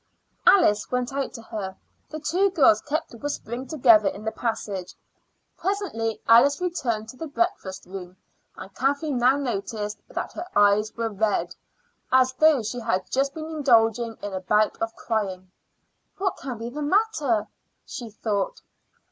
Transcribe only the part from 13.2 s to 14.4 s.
been indulging in